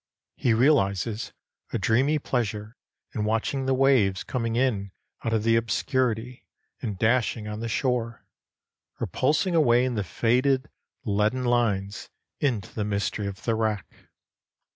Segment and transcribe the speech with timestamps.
[0.35, 1.31] He realizes
[1.71, 2.75] a dreamy pleasure
[3.13, 4.91] in watching the waves coming in
[5.23, 6.47] out of the obscurity
[6.81, 8.25] and dashing on the shore,
[8.99, 10.65] or pulsing away in fading
[11.05, 12.09] leaden lines
[12.39, 14.09] into the mystery of the wrack.